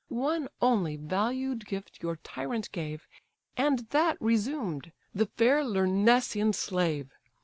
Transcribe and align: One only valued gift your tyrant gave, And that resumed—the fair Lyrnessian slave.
One 0.07 0.49
only 0.63 0.95
valued 0.95 1.67
gift 1.67 2.01
your 2.01 2.15
tyrant 2.15 2.71
gave, 2.71 3.05
And 3.55 3.87
that 3.91 4.17
resumed—the 4.19 5.27
fair 5.37 5.63
Lyrnessian 5.63 6.53
slave. 6.55 7.11